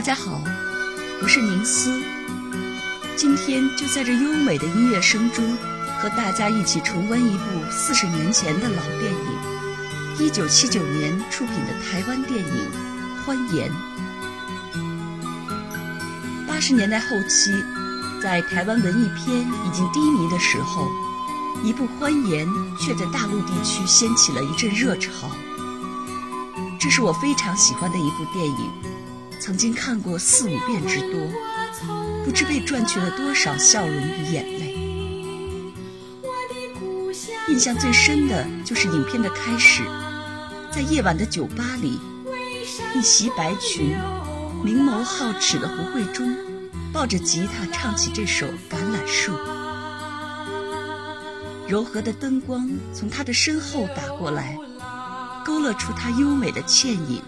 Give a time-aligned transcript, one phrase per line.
[0.00, 0.40] 大家好，
[1.20, 1.92] 我是宁思。
[3.16, 5.54] 今天就在这优美的音乐声中，
[5.98, 9.20] 和大家一起重温一部四十年前的老电影——
[10.18, 12.70] 一九七九年出品的台湾电影
[13.26, 13.70] 《欢颜》。
[16.48, 17.52] 八十年代后期，
[18.22, 20.88] 在台湾文艺片已经低迷的时候，
[21.62, 25.30] 一部《欢颜》却在大陆地区掀起了一阵热潮。
[26.78, 28.70] 这是我非常喜欢的一部电影，
[29.40, 31.18] 曾经看过四五遍之多，
[32.24, 34.76] 不知被赚去了多少笑容与眼泪。
[37.48, 39.82] 印象最深的就是影片的开始，
[40.70, 41.98] 在夜晚的酒吧里，
[42.94, 43.96] 一袭白裙、
[44.62, 46.36] 明眸皓齿的胡慧中，
[46.92, 49.32] 抱着吉他唱起这首《橄榄树》。
[51.66, 54.56] 柔和的灯光从她的身后打过来。
[55.42, 57.22] 勾勒出她优美的倩影，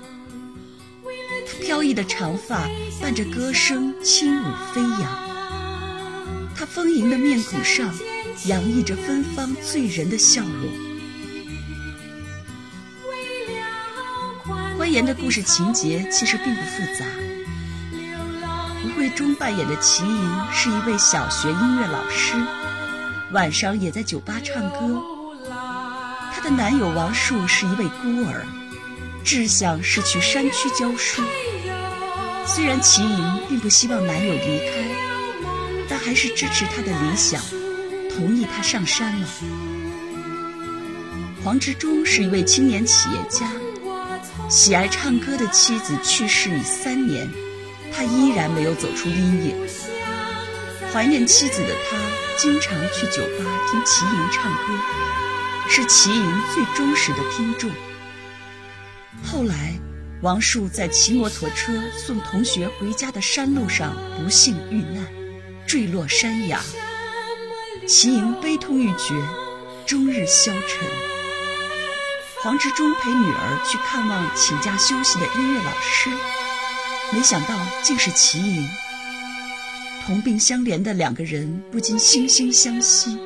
[1.72, 2.68] 飘逸的长发
[3.00, 5.30] 伴着歌声轻舞飞扬，
[6.54, 7.94] 她丰盈的面孔上
[8.44, 10.70] 洋溢着芬芳醉人的笑容。
[14.76, 17.06] 欢颜的故事情节其实并不复杂，
[18.84, 22.34] 吴慧中扮演的齐莹是一位小学音乐老师，
[23.32, 25.02] 晚上也在酒吧唱歌。
[26.34, 28.44] 她的男友王树是一位孤儿，
[29.24, 31.22] 志向是去山区教书。
[32.44, 37.40] 虽然齐莹并不希望男友离开，但还是支持他的理想，
[38.10, 39.28] 同意他上山了。
[41.42, 43.50] 黄执中是一位青年企业家，
[44.48, 47.28] 喜爱唱歌的妻子去世已三年，
[47.92, 49.56] 他依然没有走出阴影。
[50.92, 51.96] 怀念妻子的他，
[52.38, 54.58] 经常去酒吧听齐莹唱歌。
[55.68, 57.70] 是齐莹最忠实的听众。
[59.24, 59.72] 后来，
[60.22, 65.04] 王树在骑摩托车送同学回家的山路上不幸遇难，
[65.66, 66.60] 坠落山崖。
[67.88, 69.20] 齐莹悲痛欲绝，
[69.84, 70.88] 终日消沉。
[72.40, 76.08] 黄执中陪女儿去看望请假休息的音乐老师，
[77.12, 78.64] 没想到竟是齐莹。
[80.06, 83.18] 同病相怜的两个人不禁惺惺相惜，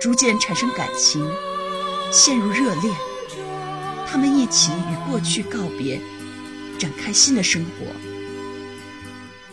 [0.00, 1.30] 逐渐产生感情。
[2.10, 2.94] 陷入热恋，
[4.06, 5.98] 他们一起与过去告别，
[6.82, 7.86] 展开新的生活。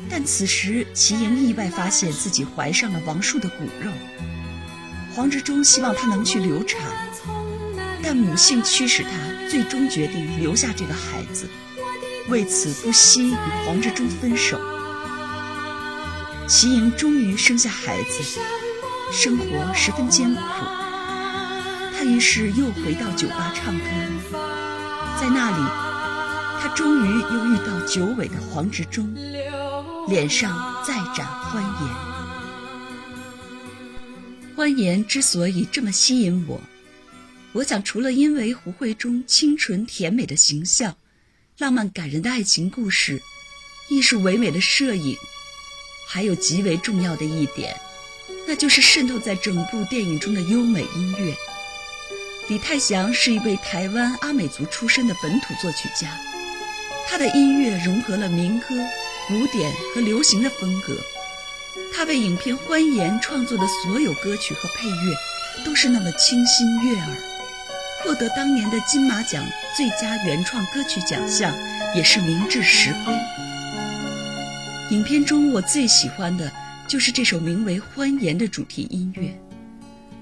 [0.10, 3.92] 但此时，齐莹意外发现自己怀上了王树的骨肉。
[5.14, 6.82] 黄执中希望她能去流产，
[8.02, 9.10] 但母性驱使他
[9.48, 11.48] 最终决定留下这个孩子，
[12.30, 14.60] 为此不惜与黄执中分手。
[16.48, 18.40] 齐莹终于生下孩子，
[19.12, 20.42] 生活十分艰苦。
[21.96, 23.86] 他于是又回到酒吧唱歌，
[25.22, 25.58] 在那里，
[26.62, 29.14] 他终于又遇到久违的黄执中，
[30.08, 32.10] 脸上再展欢颜。
[34.56, 36.62] 欢颜之所以这么吸引我，
[37.54, 40.94] 我想除了因为胡慧中清纯甜美的形象、
[41.58, 43.22] 浪漫感人的爱情故事、
[43.88, 45.16] 艺术唯美的摄影，
[46.10, 47.74] 还有极为重要的一点，
[48.46, 51.34] 那就是渗透在整部电影中的优美音乐。
[52.50, 56.20] 李泰祥是一位台湾阿美族出身的本土作曲家，
[57.10, 58.68] 他的音乐融合了民歌、
[59.28, 60.96] 古典和流行的风格。
[61.92, 65.16] 他为影片《欢颜》创作的所有歌曲和配乐，
[65.66, 67.18] 都是那么清新悦耳。
[68.04, 69.44] 获得当年的金马奖
[69.76, 71.52] 最佳原创歌曲奖项，
[71.96, 73.14] 也是名至实归。
[74.92, 76.52] 影片中我最喜欢的
[76.88, 79.36] 就是这首名为《欢颜》的主题音乐，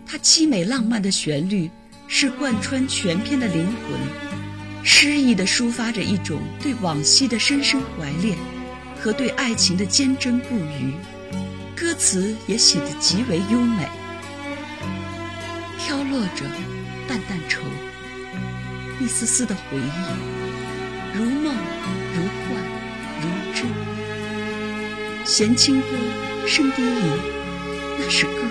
[0.06, 1.70] 它凄美浪漫的旋律。
[2.10, 4.00] 是贯穿全片的灵魂，
[4.90, 8.38] 诗意地抒发着一种对往昔的深深怀恋
[8.98, 10.94] 和对爱情的坚贞不渝，
[11.76, 13.86] 歌词也写得极为优美，
[15.78, 16.46] 飘落着
[17.06, 17.60] 淡淡愁，
[19.02, 21.54] 一丝丝的回忆，如梦
[22.16, 22.56] 如幻
[23.22, 23.70] 如真。
[25.26, 27.02] 弦轻拨，声低吟，
[28.00, 28.42] 那是歌，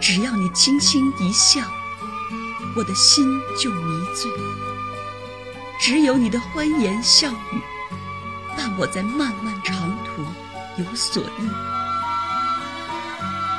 [0.00, 1.60] 只要你轻轻一笑。
[2.76, 3.24] 我的心
[3.58, 3.82] 就迷
[4.14, 4.30] 醉，
[5.78, 7.62] 只有你的欢颜笑语，
[8.56, 10.22] 伴我在漫漫长途
[10.76, 11.48] 有所依。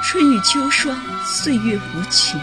[0.03, 2.37] 春雨秋霜，岁月无情，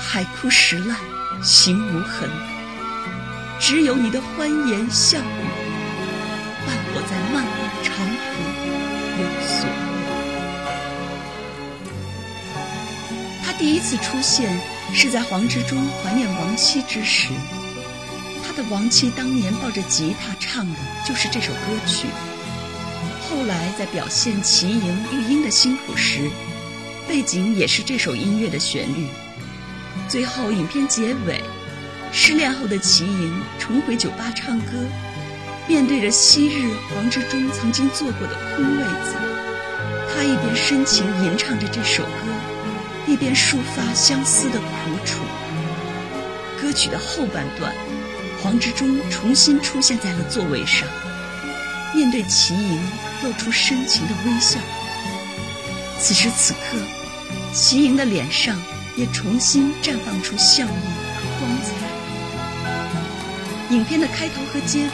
[0.00, 0.96] 海枯石烂，
[1.42, 2.30] 行无痕。
[3.58, 5.22] 只有你的欢颜笑语，
[6.64, 8.24] 伴我在漫漫长途
[9.20, 9.82] 有所依。
[13.44, 14.60] 他第一次出现。
[14.94, 17.30] 是在黄执中怀念亡妻之时，
[18.52, 22.06] 的亡妻当年抱着吉他唱的就是这首歌曲。
[23.28, 26.30] 后来在表现齐莹育婴的辛苦时，
[27.08, 29.06] 背景也是这首音乐的旋律。
[30.08, 31.40] 最后影片结尾，
[32.12, 34.72] 失恋后的齐莹重回酒吧唱歌，
[35.66, 39.14] 面对着昔日黄志忠曾经坐过的空位子，
[40.14, 42.10] 他一边深情吟唱着这首歌，
[43.06, 44.66] 一边抒发相思的苦
[45.06, 45.20] 楚。
[46.60, 47.74] 歌曲的后半段。
[48.42, 50.88] 黄执中重新出现在了座位上，
[51.94, 52.82] 面对齐莹，
[53.22, 54.58] 露出深情的微笑。
[56.00, 56.76] 此时此刻，
[57.54, 58.60] 齐莹的脸上
[58.96, 61.72] 也重新绽放出笑意和光彩。
[63.72, 64.90] 影片的开头和结尾，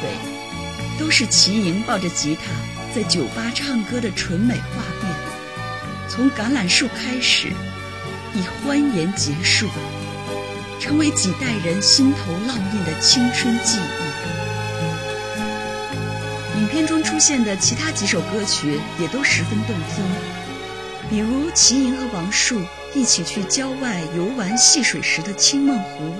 [0.99, 2.53] 都是齐莹抱着吉他
[2.95, 5.17] 在酒吧唱歌的纯美画面。
[6.07, 7.49] 从橄榄树开始，
[8.35, 9.67] 以欢颜结束。
[10.81, 14.09] 成为几代人心头烙印的青春记忆。
[16.61, 20.05] 影片中出现的其他几首歌曲也都十分动听，
[21.09, 22.61] 比如齐莹和王树
[22.95, 26.15] 一起去郊外游玩戏水时的青梦湖，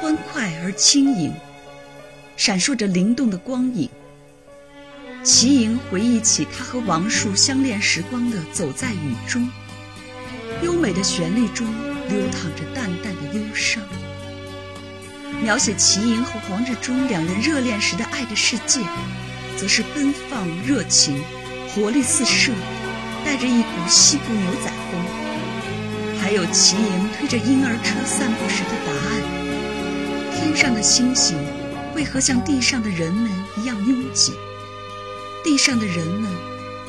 [0.00, 1.32] 欢快而轻盈，
[2.36, 3.88] 闪烁着灵动的光影。
[5.22, 9.42] 齐莹回忆起她和王树相恋时光的《走在雨中》，
[10.64, 11.66] 优美的旋律中。
[12.10, 13.80] 流淌着淡淡的忧伤，
[15.40, 18.80] 描写齐莹和黄志忠两人热恋时的爱的世界，
[19.56, 21.22] 则是奔放热情，
[21.68, 22.52] 活力四射，
[23.24, 25.00] 带着一股西部牛仔风。
[26.20, 29.22] 还有齐莹推着婴儿车散步时的答案：
[30.34, 31.38] 天上的星星
[31.94, 34.34] 为何像地上的人们一样拥挤？
[35.44, 36.28] 地上的人们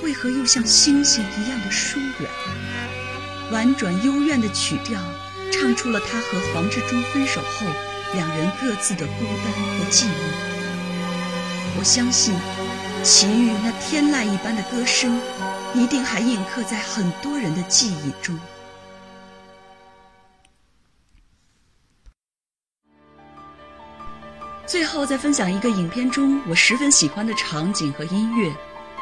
[0.02, 2.30] 为何又像星星一样的疏远？
[3.52, 5.00] 婉转幽怨的曲调，
[5.52, 7.68] 唱出了他和黄志忠分手后
[8.14, 10.14] 两人各自的孤单和寂寞。
[11.78, 12.34] 我相信，
[13.04, 15.20] 齐豫那天籁一般的歌声，
[15.76, 18.40] 一定还印刻在很多人的记忆中。
[24.66, 28.50] 最后再分享一个影片中我十分喜欢的场景和音乐：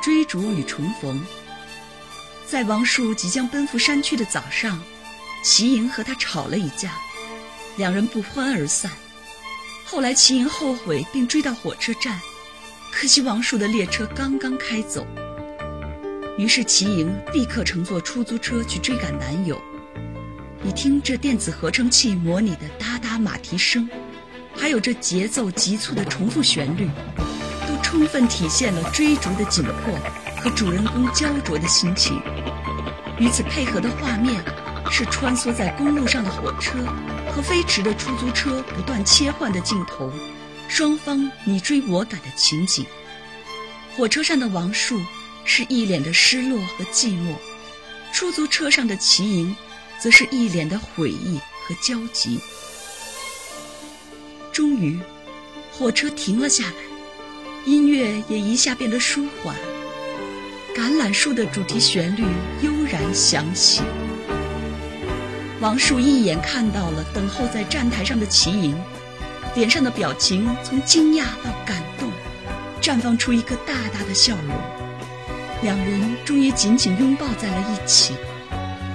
[0.01, 1.23] 追逐与重逢。
[2.49, 4.81] 在王树即将奔赴山区的早上，
[5.43, 6.93] 齐莹和他吵了一架，
[7.77, 8.89] 两人不欢而散。
[9.85, 12.19] 后来齐莹后悔，并追到火车站，
[12.91, 15.05] 可惜王树的列车刚刚开走。
[16.39, 19.61] 于是齐莹立刻乘坐出租车去追赶男友。
[20.63, 23.87] 你听这电子合成器模拟的哒哒马蹄声，
[24.55, 26.89] 还有这节奏急促的重复旋律，
[27.67, 29.93] 都充分体现了追逐的紧迫
[30.39, 32.21] 和主人公焦灼的心情。
[33.19, 34.43] 与此配合的画面，
[34.89, 36.79] 是穿梭在公路上的火车
[37.29, 40.11] 和飞驰的出租车不断切换的镜头，
[40.67, 42.85] 双方你追我赶的情景。
[43.95, 45.01] 火车上的王树
[45.43, 47.33] 是一脸的失落和寂寞，
[48.13, 49.53] 出租车上的齐莹
[49.99, 51.37] 则是一脸的悔意
[51.67, 52.39] 和焦急。
[54.53, 54.97] 终于，
[55.71, 56.73] 火车停了下来，
[57.65, 59.53] 音乐也一下变得舒缓。
[60.79, 62.23] 橄榄树的主题旋律
[62.61, 63.81] 悠然响起，
[65.59, 68.73] 王树一眼看到了等候在站台上的齐莹，
[69.55, 72.09] 脸上的表情从惊讶到感动，
[72.81, 74.55] 绽放出一个大大的笑容。
[75.63, 78.13] 两人终于紧紧拥抱在了一起，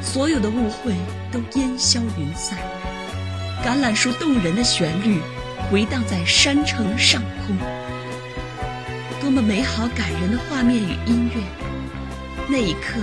[0.01, 0.95] 所有的误会
[1.31, 2.59] 都烟消云散。
[3.63, 5.21] 橄榄树动人的旋律
[5.71, 7.59] 回荡在山城上空，
[9.21, 11.64] 多么美好感人的画面与音乐！
[12.47, 13.01] 那一刻，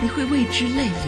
[0.00, 1.06] 你会为之泪流。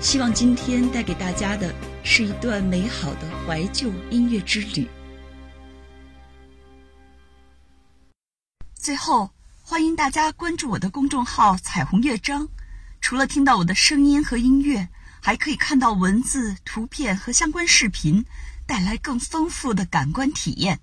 [0.00, 4.88] 希望今天带给大家的是一段美好的怀旧音乐之旅。
[8.76, 9.30] 最后，
[9.62, 12.48] 欢迎大家关注我的公众号“彩虹乐章”，
[13.02, 14.88] 除了听到我的声音和音乐，
[15.20, 18.24] 还可以看到文字、图片和相关视频，
[18.64, 20.78] 带来更丰富的感官体验。